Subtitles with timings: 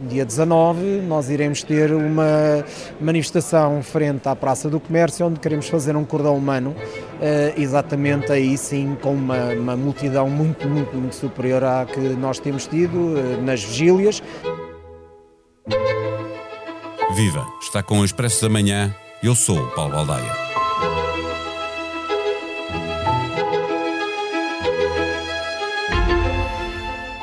[0.00, 2.64] Dia 19, nós iremos ter uma
[3.00, 6.74] manifestação frente à Praça do Comércio, onde queremos fazer um cordão humano,
[7.22, 12.40] eh, exatamente aí sim, com uma, uma multidão muito, muito, muito superior à que nós
[12.40, 14.20] temos tido eh, nas vigílias.
[17.14, 17.46] Viva!
[17.62, 18.92] Está com o Expresso da Manhã.
[19.22, 20.43] Eu sou o Paulo Baldaia.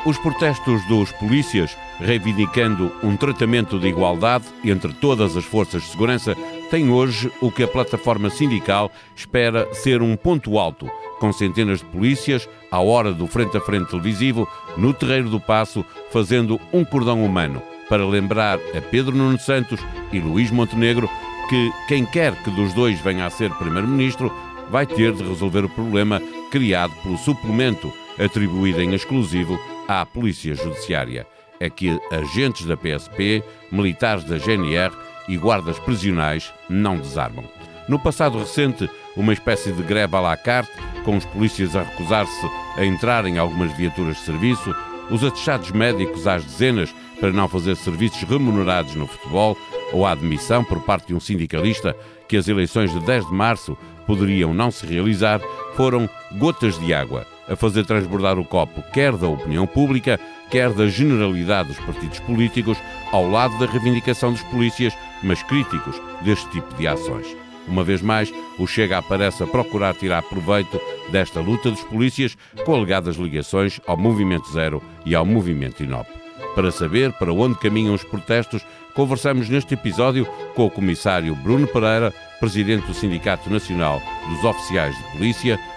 [0.04, 6.36] Os protestos dos polícias, reivindicando um tratamento de igualdade entre todas as forças de segurança,
[6.72, 11.84] têm hoje o que a plataforma sindical espera ser um ponto alto, com centenas de
[11.84, 17.24] polícias, à hora do frente a frente televisivo, no Terreiro do Passo, fazendo um cordão
[17.24, 19.78] humano, para lembrar a Pedro Nuno Santos
[20.12, 21.08] e Luís Montenegro
[21.48, 24.32] que quem quer que dos dois venha a ser Primeiro-Ministro
[24.68, 29.58] vai ter de resolver o problema criado pelo suplemento atribuído em exclusivo
[29.88, 31.26] à Polícia Judiciária.
[31.60, 34.94] É que agentes da PSP, militares da GNR
[35.28, 37.44] e guardas prisionais não desarmam.
[37.88, 40.72] No passado recente, uma espécie de greve à la carte,
[41.04, 44.74] com os polícias a recusar-se a entrar em algumas viaturas de serviço,
[45.10, 49.56] os atestados médicos às dezenas para não fazer serviços remunerados no futebol,
[49.92, 51.94] ou a admissão por parte de um sindicalista
[52.26, 55.40] que as eleições de 10 de março poderiam não se realizar,
[55.76, 56.08] foram
[56.38, 60.18] gotas de água a fazer transbordar o copo, quer da opinião pública,
[60.50, 62.78] quer da generalidade dos partidos políticos,
[63.10, 67.36] ao lado da reivindicação dos polícias, mas críticos deste tipo de ações.
[67.66, 72.74] Uma vez mais, o Chega aparece a procurar tirar proveito desta luta dos polícias com
[72.74, 76.08] alegadas ligações ao Movimento Zero e ao Movimento Inop.
[76.54, 78.62] Para saber para onde caminham os protestos,
[78.94, 85.02] conversamos neste episódio com o comissário Bruno Pereira, presidente do Sindicato Nacional dos Oficiais de
[85.12, 85.58] Polícia,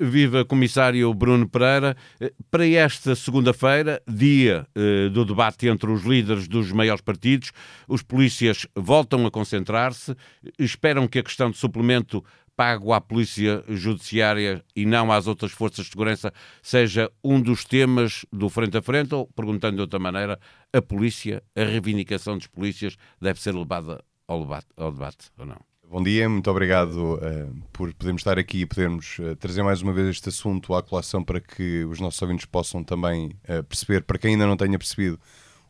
[0.00, 1.96] Viva Comissário Bruno Pereira.
[2.50, 7.52] Para esta segunda-feira, dia eh, do debate entre os líderes dos maiores partidos,
[7.88, 10.14] os polícias voltam a concentrar-se,
[10.58, 12.24] esperam que a questão de suplemento
[12.58, 18.26] pago à Polícia Judiciária e não às outras forças de segurança seja um dos temas
[18.32, 20.40] do frente a frente, ou, perguntando de outra maneira,
[20.72, 25.60] a polícia, a reivindicação dos polícias deve ser levada ao debate, ao debate ou não?
[25.90, 29.90] Bom dia, muito obrigado uh, por podermos estar aqui e podermos uh, trazer mais uma
[29.90, 34.18] vez este assunto à colação para que os nossos ouvintes possam também uh, perceber, para
[34.18, 35.18] quem ainda não tenha percebido,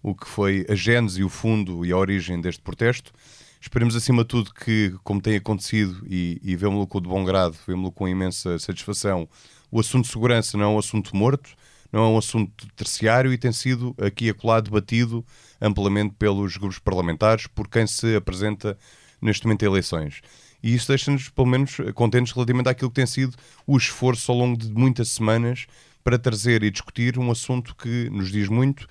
[0.02, 3.12] o que foi a gênese, o fundo e a origem deste protesto.
[3.60, 7.56] Esperemos acima de tudo que, como tem acontecido, e, e vemos-lo com de bom grado,
[7.64, 9.28] vemos-lo com imensa satisfação,
[9.70, 11.50] o assunto de segurança não é um assunto morto,
[11.92, 15.24] não é um assunto terciário e tem sido aqui acolá debatido
[15.60, 18.76] amplamente pelos grupos parlamentares, por quem se apresenta
[19.20, 20.20] neste momento de eleições.
[20.62, 23.36] E isso deixa-nos, pelo menos, contentes relativamente àquilo que tem sido
[23.66, 25.66] o esforço ao longo de muitas semanas
[26.02, 28.86] para trazer e discutir um assunto que nos diz muito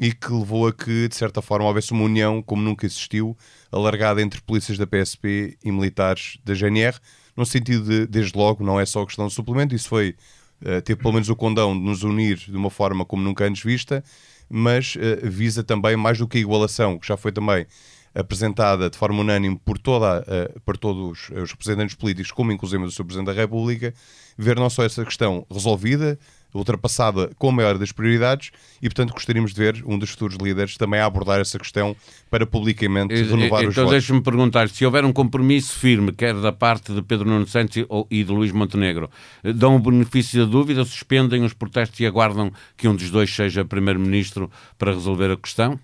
[0.00, 3.36] e que levou a que, de certa forma, houvesse uma união, como nunca existiu,
[3.72, 6.98] alargada entre polícias da PSP e militares da GNR,
[7.36, 10.14] no sentido de, desde logo, não é só questão do suplemento, isso foi,
[10.62, 13.62] uh, teve pelo menos o condão de nos unir de uma forma como nunca antes
[13.62, 14.04] vista,
[14.48, 17.66] mas uh, visa também mais do que a igualação, que já foi também
[18.16, 22.90] apresentada de forma unânime por, toda, uh, por todos os representantes políticos, como inclusive o
[22.90, 23.04] Sr.
[23.04, 23.92] Presidente da República,
[24.38, 26.18] ver não só essa questão resolvida,
[26.54, 28.50] ultrapassada com a maior das prioridades
[28.80, 31.94] e, portanto, gostaríamos de ver um dos futuros líderes também a abordar essa questão
[32.30, 33.76] para publicamente renovar então, os.
[33.76, 37.84] Então deixe-me perguntar, se houver um compromisso firme, quer da parte de Pedro Nuno Santos
[38.10, 39.10] e de Luís Montenegro,
[39.42, 43.64] dão o benefício da dúvida, suspendem os protestos e aguardam que um dos dois seja
[43.64, 45.78] Primeiro-Ministro para resolver a questão?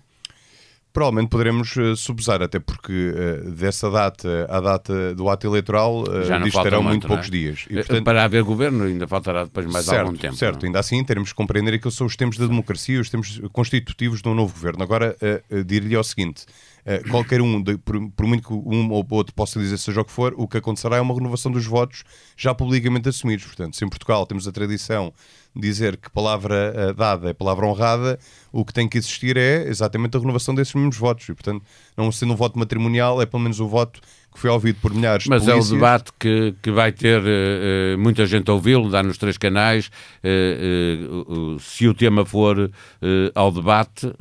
[0.93, 6.23] Provavelmente poderemos uh, subsar, até porque uh, dessa data à data do ato eleitoral uh,
[6.23, 7.31] Já distarão muito, muito poucos é?
[7.31, 7.65] dias.
[7.67, 10.35] E, portanto, Para haver governo ainda faltará depois mais certo, algum tempo.
[10.35, 10.67] Certo, não?
[10.67, 14.29] ainda assim teremos que compreender que são os tempos da democracia, os tempos constitutivos de
[14.29, 14.83] um novo governo.
[14.83, 15.17] Agora,
[15.49, 16.45] uh, dir-lhe o seguinte,
[16.85, 20.05] uh, qualquer um, de, por, por, muito que um ou outro possa dizer seja o
[20.05, 22.03] que for, o que acontecerá é uma renovação dos votos
[22.37, 23.45] já publicamente assumidos.
[23.45, 25.11] Portanto, se em Portugal temos a tradição
[25.55, 28.19] dizer que palavra uh, dada é palavra honrada,
[28.51, 31.27] o que tem que existir é exatamente a renovação desses mesmos votos.
[31.29, 31.63] E, portanto,
[31.95, 33.99] não sendo um voto matrimonial, é pelo menos um voto
[34.33, 35.71] que foi ouvido por milhares Mas de polícias.
[35.71, 39.37] é o debate que, que vai ter uh, muita gente a ouvi-lo, dá nos três
[39.37, 39.91] canais.
[40.23, 42.71] Uh, uh, se o tema for
[43.35, 44.11] ao debate,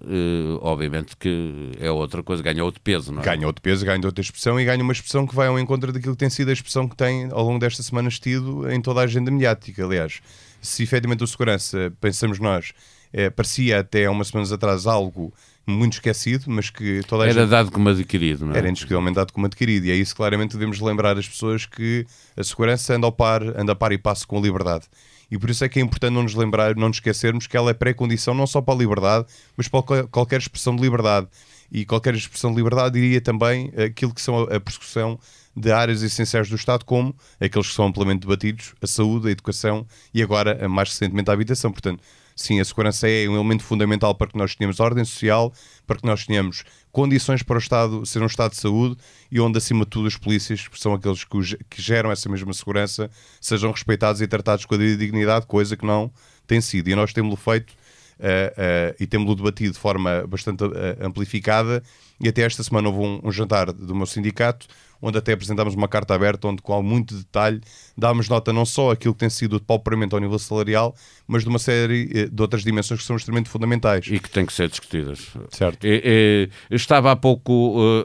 [0.61, 3.25] obviamente que é outra coisa, ganha outro peso, não é?
[3.25, 6.15] Ganha outro peso, ganha outra expressão e ganha uma expressão que vai ao encontro daquilo
[6.15, 9.05] que tem sido a expressão que tem ao longo destas semanas tido em toda a
[9.05, 9.85] agenda mediática.
[9.85, 10.21] Aliás,
[10.63, 12.73] se efetivamente o segurança, pensamos nós,
[13.13, 15.35] é, parecia até há umas semanas atrás algo
[15.67, 17.51] muito esquecido, mas que toda a Era gente...
[17.51, 18.59] dado como adquirido, não é?
[18.59, 19.87] Era indiscutivelmente dado como adquirido.
[19.87, 22.07] E é isso claramente devemos lembrar as pessoas que
[22.37, 24.87] a segurança anda ao par, anda a par e passo com a liberdade.
[25.31, 27.71] E por isso é que é importante não nos lembrar, não nos esquecermos que ela
[27.71, 29.27] é pré-condição não só para a liberdade,
[29.57, 31.27] mas para qualquer expressão de liberdade.
[31.71, 35.19] E qualquer expressão de liberdade diria também aquilo que são a persecução
[35.57, 39.87] de áreas essenciais do Estado, como aqueles que são amplamente debatidos, a saúde, a educação
[40.13, 41.71] e agora, mais recentemente, a habitação.
[41.71, 42.03] Portanto,
[42.35, 45.53] sim, a segurança é um elemento fundamental para que nós tenhamos ordem social,
[45.87, 48.97] para que nós tenhamos condições para o Estado ser um Estado de saúde
[49.31, 53.11] e onde, acima de tudo, os polícias, que são aqueles que geram essa mesma segurança,
[53.41, 56.11] sejam respeitados e tratados com a dignidade, coisa que não
[56.47, 56.89] tem sido.
[56.89, 57.75] E nós temos-lo feito
[58.23, 60.71] Uh, uh, e temos-lo debatido de forma bastante uh,
[61.01, 61.83] amplificada.
[62.21, 64.69] E até esta semana houve um, um, jantar do meu sindicato
[65.03, 67.61] onde até apresentámos uma carta aberta, onde com muito detalhe
[67.99, 70.95] dámos nota não só aquilo que tem sido o pauperamento ao nível salarial,
[71.27, 74.07] mas de uma série eh, de outras dimensões que são extremamente fundamentais.
[74.09, 75.31] E que têm que ser discutidas.
[75.51, 75.85] Certo.
[75.85, 78.03] E, e, estava há pouco uh,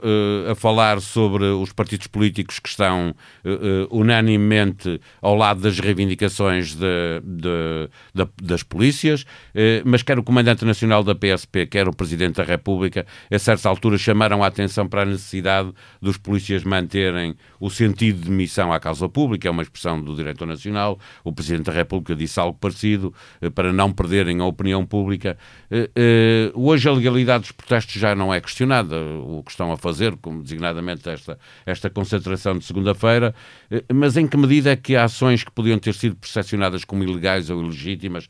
[0.47, 3.13] uh, a falar sobre os partidos políticos que estão
[3.45, 9.25] uh, unanimemente ao lado das reivindicações de, de, de, das polícias,
[9.85, 13.97] mas quer o Comandante Nacional da PSP, quer o Presidente da República, a certa altura
[13.97, 15.71] chamaram a atenção para a necessidade
[16.01, 20.45] dos polícias manterem o sentido de missão à causa pública, é uma expressão do Diretor
[20.45, 25.37] Nacional, o Presidente da República disse algo parecido, eh, para não perderem a opinião pública.
[25.69, 29.77] Eh, eh, hoje a legalidade dos protestos já não é questionada, o que estão a
[29.77, 33.35] fazer, como designadamente esta, esta concentração de segunda-feira,
[33.93, 37.61] mas em que medida é que ações que podiam ter sido percepcionadas como ilegais ou
[37.61, 38.29] ilegítimas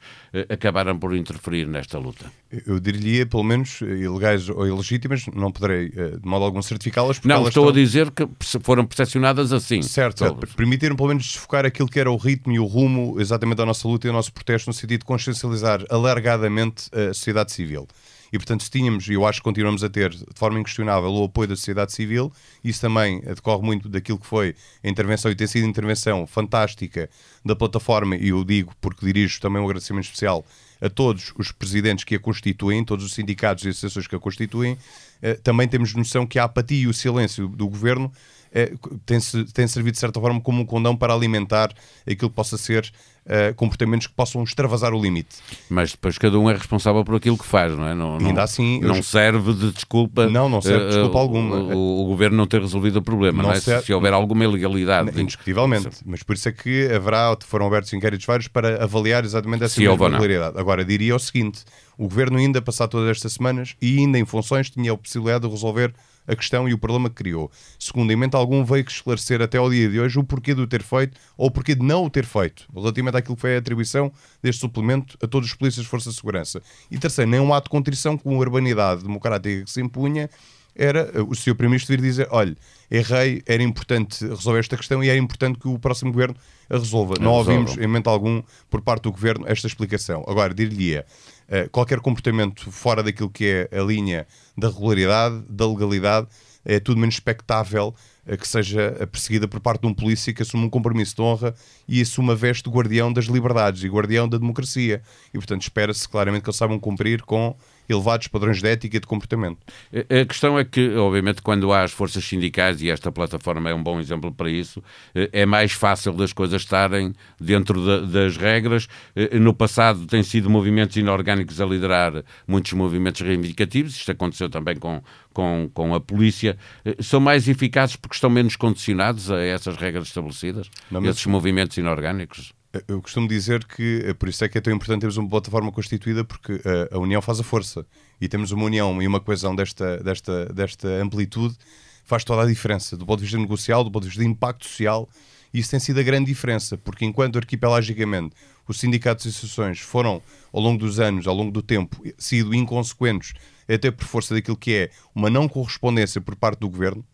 [0.50, 2.26] acabaram por interferir nesta luta?
[2.66, 7.22] Eu diria, pelo menos, ilegais ou ilegítimas, não poderei de modo algum certificá-las.
[7.24, 7.70] Não, estou estão...
[7.70, 8.26] a dizer que
[8.62, 9.82] foram percepcionadas assim.
[9.82, 10.48] Certo, certo.
[10.56, 13.88] permitiram pelo menos desfocar aquilo que era o ritmo e o rumo exatamente da nossa
[13.88, 17.88] luta e do nosso protesto, no sentido de consciencializar alargadamente a sociedade civil.
[18.32, 21.24] E, portanto, se tínhamos, e eu acho que continuamos a ter, de forma inquestionável, o
[21.24, 22.32] apoio da sociedade civil,
[22.64, 27.10] isso também decorre muito daquilo que foi a intervenção, e tem sido intervenção fantástica
[27.46, 30.46] da plataforma, e eu digo porque dirijo também um agradecimento especial
[30.82, 34.78] a todos os presidentes que a constituem, todos os sindicatos e associações que a constituem,
[35.22, 38.12] eh, também temos noção que a apatia e o silêncio do governo
[38.52, 38.74] eh,
[39.06, 39.20] tem,
[39.54, 41.72] tem servido de certa forma como um condão para alimentar
[42.06, 42.92] aquilo que possa ser
[43.28, 45.38] uh, comportamentos que possam extravasar o limite.
[45.70, 47.94] Mas depois cada um é responsável por aquilo que faz, não é?
[47.94, 49.04] Não, não, Ainda assim, não eu...
[49.04, 50.28] serve de desculpa.
[50.28, 51.56] Não, não serve de desculpa uh, alguma.
[51.56, 53.60] O, o, o, governo não ter resolvido o problema, não, não é?
[53.60, 53.86] Serve...
[53.86, 55.20] Se houver alguma ilegalidade.
[55.20, 55.98] Indiscutivelmente.
[56.06, 60.58] Mas por isso é que haverá, foram abertos inquéritos vários para avaliar exatamente essa irregularidade.
[60.58, 61.64] Agora, diria o seguinte:
[61.98, 65.52] o governo, ainda passar todas estas semanas e ainda em funções, tinha a possibilidade de
[65.52, 65.94] resolver
[66.28, 67.50] a questão e o problema que criou.
[67.80, 70.84] Segundo elemento algum veio esclarecer até ao dia de hoje o porquê de o ter
[70.84, 74.12] feito ou o porquê de não o ter feito, relativamente àquilo que foi a atribuição
[74.44, 76.62] deste suplemento a todos os polícias de força de segurança.
[76.92, 80.30] E terceiro, nem um ato de contrição com a urbanidade democrática que se impunha
[80.78, 81.56] era o Sr.
[81.56, 82.56] Primeiro-Ministro vir dizer: olha,
[82.90, 86.36] errei, era importante resolver esta questão e era importante que o próximo governo
[86.70, 87.16] a resolva.
[87.20, 90.24] Não ouvimos, em momento algum, por parte do governo, esta explicação.
[90.28, 91.06] Agora, dir-lhe-ia:
[91.50, 96.28] uh, qualquer comportamento fora daquilo que é a linha da regularidade, da legalidade,
[96.64, 97.96] é tudo menos expectável
[98.28, 101.56] uh, que seja perseguida por parte de um polícia que assume um compromisso de honra
[101.88, 105.02] e assume a veste de guardião das liberdades e guardião da democracia.
[105.34, 107.56] E, portanto, espera-se claramente que eles saibam cumprir com
[107.90, 109.60] elevados padrões de ética e de comportamento.
[109.94, 113.82] A questão é que, obviamente, quando há as forças sindicais, e esta plataforma é um
[113.82, 118.88] bom exemplo para isso, é mais fácil das coisas estarem dentro de, das regras.
[119.34, 125.02] No passado tem sido movimentos inorgânicos a liderar muitos movimentos reivindicativos, isto aconteceu também com,
[125.34, 126.58] com, com a polícia.
[127.00, 132.54] São mais eficazes porque estão menos condicionados a essas regras estabelecidas, Não, esses movimentos inorgânicos?
[132.88, 135.72] Eu costumo dizer que eh, por isso é que é tão importante termos uma plataforma
[135.72, 137.86] constituída porque a, eh, a união faz a força.
[138.20, 141.56] E temos uma união e uma coesão desta, desta, desta amplitude
[142.04, 144.66] faz toda a diferença do ponto de vista negocial, do ponto de vista de impacto
[144.68, 145.10] social.
[145.54, 148.36] E isso tem sido a grande diferença porque enquanto arquipelagicamente
[148.68, 153.34] os sindicatos e associações foram ao longo dos anos, ao longo do tempo sido inconsequentes
[153.68, 157.06] até por força daquilo que é uma não correspondência por parte do governo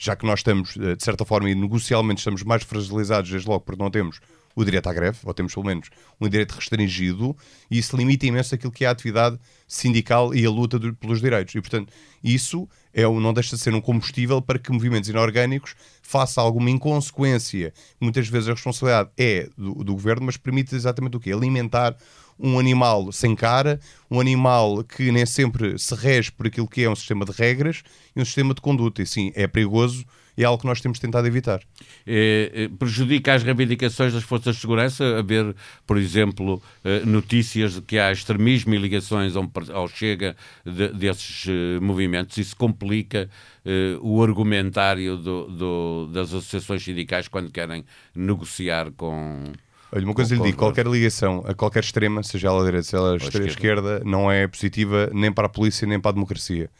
[0.00, 3.82] já que nós estamos, de certa forma, e negocialmente estamos mais fragilizados, desde logo porque
[3.82, 4.18] não temos
[4.54, 5.88] o direito à greve, ou temos pelo menos
[6.20, 7.36] um direito restringido,
[7.70, 11.20] e isso limita imenso aquilo que é a atividade sindical e a luta de, pelos
[11.20, 11.54] direitos.
[11.54, 11.92] E, portanto,
[12.22, 17.72] isso é, não deixa de ser um combustível para que movimentos inorgânicos façam alguma inconsequência.
[18.00, 21.32] Muitas vezes a responsabilidade é do, do governo, mas permite exatamente o quê?
[21.32, 21.96] Alimentar
[22.38, 23.78] um animal sem cara,
[24.10, 27.82] um animal que nem sempre se rege por aquilo que é um sistema de regras
[28.16, 29.02] e um sistema de conduta.
[29.02, 30.04] E sim, é perigoso
[30.42, 31.60] é algo que nós temos tentado evitar.
[32.06, 35.54] É, é, prejudica as reivindicações das forças de segurança haver,
[35.86, 41.82] por exemplo, eh, notícias de que há extremismo e ligações ao, Chega de, desses uh,
[41.82, 42.38] movimentos.
[42.38, 43.28] Isso complica
[43.64, 49.52] uh, o argumentário do, do, das associações sindicais quando querem negociar com.
[49.92, 53.16] Olha, uma coisa lhe digo, qualquer ligação a qualquer extrema, seja ela direita, seja ela
[53.16, 53.46] esquerda.
[53.46, 56.70] esquerda, não é positiva nem para a polícia nem para a democracia.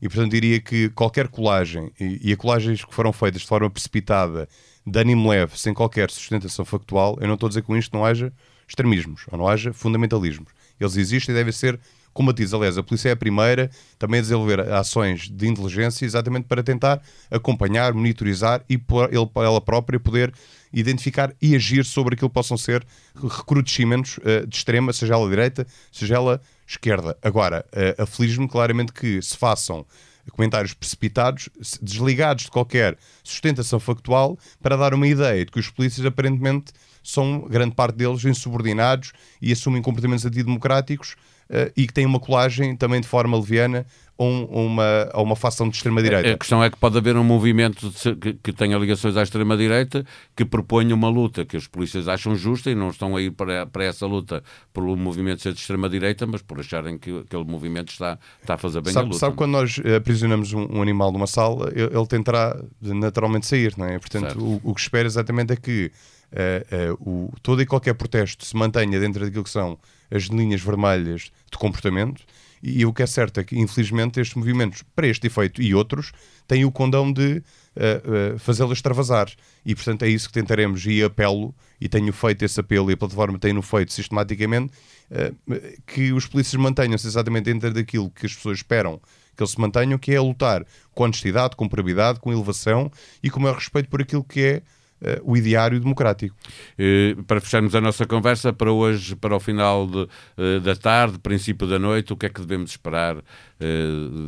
[0.00, 3.70] E portanto diria que qualquer colagem, e, e a colagens que foram feitas de forma
[3.70, 4.48] precipitada,
[4.86, 7.96] de ânimo leve, sem qualquer sustentação factual, eu não estou a dizer que com isto
[7.96, 8.32] não haja
[8.68, 10.52] extremismos, ou não haja fundamentalismos.
[10.78, 11.80] Eles existem e devem ser
[12.16, 12.54] combatidos.
[12.54, 17.00] Aliás, a polícia é a primeira também a desenvolver ações de inteligência exatamente para tentar
[17.30, 20.32] acompanhar, monitorizar e por ela própria poder
[20.72, 22.84] identificar e agir sobre aquilo que possam ser
[23.14, 27.16] recrudescimentos uh, de extrema, seja ela direita, seja ela esquerda.
[27.22, 29.86] Agora, uh, aflige-me claramente que se façam
[30.32, 31.48] comentários precipitados,
[31.80, 37.42] desligados de qualquer sustentação factual, para dar uma ideia de que os polícias aparentemente são,
[37.42, 41.12] grande parte deles, insubordinados e assumem comportamentos antidemocráticos
[41.48, 43.86] uh, e que têm uma colagem também de forma leviana
[44.18, 46.32] ou uma, ou uma facção de extrema-direita.
[46.32, 50.44] A questão é que pode haver um movimento que, que tenha ligações à extrema-direita que
[50.44, 53.84] proponha uma luta que os polícias acham justa e não estão a ir para, para
[53.84, 54.42] essa luta
[54.72, 58.80] pelo movimento ser de extrema-direita, mas por acharem que aquele movimento está, está a fazer
[58.80, 59.18] bem sabe, a luta.
[59.18, 63.84] Sabe quando nós aprisionamos um, um, animal numa sala, ele, ele tentará naturalmente sair, não
[63.84, 63.98] é?
[63.98, 65.92] Portanto, o, o, que espera exatamente é que
[66.32, 69.78] uh, uh, o, todo e qualquer protesto se mantenha dentro daquilo que são
[70.10, 72.22] as linhas vermelhas de comportamento
[72.62, 76.12] e o que é certo é que, infelizmente, estes movimentos, para este efeito e outros,
[76.46, 77.42] têm o condão de
[77.76, 79.30] uh, uh, fazê-los extravasar.
[79.64, 80.84] E, portanto, é isso que tentaremos.
[80.86, 84.72] E apelo, e tenho feito esse apelo, e a plataforma tem-no feito sistematicamente,
[85.10, 89.00] uh, que os polícias mantenham-se exatamente dentro daquilo que as pessoas esperam
[89.36, 92.90] que eles se mantenham, que é lutar com honestidade, com probidade, com elevação
[93.22, 94.62] e com o maior respeito por aquilo que é
[95.00, 96.36] uh, o ideário democrático.
[96.78, 101.18] Uh, para fecharmos a nossa conversa, para hoje, para o final de, uh, da tarde,
[101.18, 103.22] princípio da noite, o que é que devemos esperar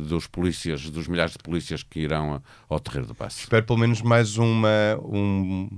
[0.07, 3.41] dos polícias, dos milhares de polícias que irão ao Terreiro do Passo?
[3.41, 5.69] Espero pelo menos mais uma, um,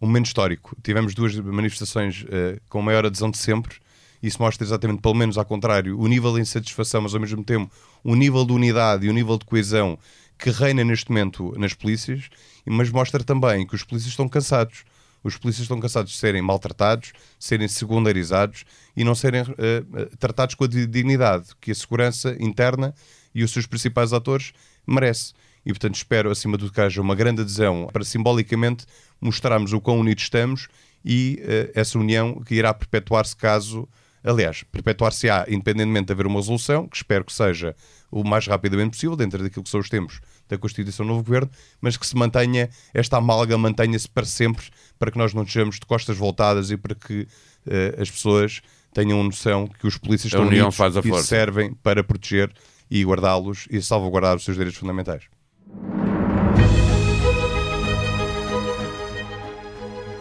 [0.00, 0.74] um momento histórico.
[0.82, 2.24] Tivemos duas manifestações
[2.70, 3.76] com a maior adesão de sempre.
[4.22, 7.70] Isso mostra exatamente, pelo menos ao contrário, o nível de insatisfação, mas ao mesmo tempo
[8.02, 9.98] o nível de unidade e o nível de coesão
[10.38, 12.28] que reina neste momento nas polícias,
[12.64, 14.84] mas mostra também que os polícias estão cansados.
[15.24, 18.64] Os polícias estão cansados de serem maltratados, serem secundarizados
[18.96, 22.94] e não serem uh, tratados com a dignidade que a segurança interna
[23.34, 24.52] e os seus principais atores
[24.86, 25.32] merece.
[25.64, 28.86] E, portanto, espero, acima de tudo, que haja uma grande adesão para simbolicamente
[29.20, 30.68] mostrarmos o quão unidos estamos
[31.04, 33.88] e uh, essa união que irá perpetuar-se caso
[34.26, 37.76] Aliás, perpetuar-se-á, independentemente de haver uma resolução, que espero que seja
[38.10, 41.48] o mais rapidamente possível, dentro daquilo que são os tempos da Constituição do Novo Governo,
[41.80, 44.66] mas que se mantenha, esta amalga mantenha-se para sempre,
[44.98, 49.22] para que nós não estejamos de costas voltadas e para que uh, as pessoas tenham
[49.22, 51.26] noção que os polícias estão unidos faz a e força.
[51.26, 52.52] servem para proteger
[52.90, 55.24] e guardá-los e salvaguardar os seus direitos fundamentais.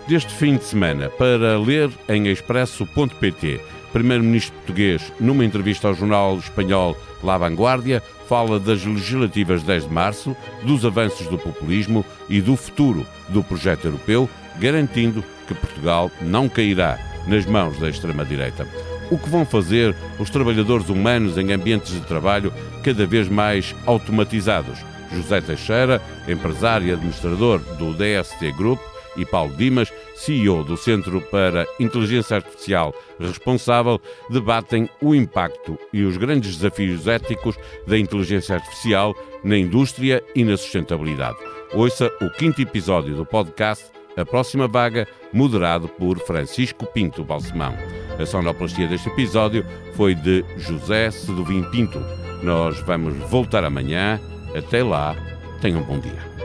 [0.08, 6.98] Deste fim de semana, para ler em expresso.pt primeiro-ministro português, numa entrevista ao jornal espanhol
[7.24, 13.08] La Vanguardia, fala das legislativas 10 de março, dos avanços do populismo e do futuro
[13.30, 18.68] do projeto europeu, garantindo que Portugal não cairá nas mãos da extrema-direita.
[19.10, 22.52] O que vão fazer os trabalhadores humanos em ambientes de trabalho
[22.84, 24.78] cada vez mais automatizados?
[25.14, 28.82] José Teixeira, empresário e administrador do DST Group,
[29.18, 36.18] e Paulo Dimas, CEO do Centro para Inteligência Artificial responsável, debatem o impacto e os
[36.18, 37.56] grandes desafios éticos
[37.88, 41.38] da inteligência artificial na indústria e na sustentabilidade.
[41.74, 43.86] Ouça o quinto episódio do podcast
[44.18, 47.76] A Próxima Vaga, moderado por Francisco Pinto Balsemão.
[48.20, 52.00] A sonoplastia deste episódio foi de José Seduvim Pinto.
[52.42, 54.20] Nós vamos voltar amanhã.
[54.56, 55.16] Até lá,
[55.62, 56.45] tenham um bom dia.